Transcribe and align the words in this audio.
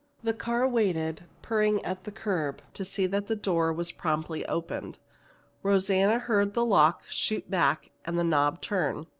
The 0.23 0.33
car 0.33 0.67
waited, 0.67 1.25
purring 1.43 1.79
at 1.85 2.05
the 2.05 2.11
curb, 2.11 2.63
to 2.73 2.83
see 2.83 3.05
that 3.05 3.27
the 3.27 3.35
door 3.35 3.71
was 3.71 3.91
promptly 3.91 4.43
opened. 4.47 4.97
Rosanna 5.61 6.17
heard 6.17 6.55
the 6.55 6.65
lock 6.65 7.03
shoot 7.07 7.51
back 7.51 7.91
and 8.03 8.17
the 8.17 8.23
knob 8.23 8.61
turn. 8.61 9.05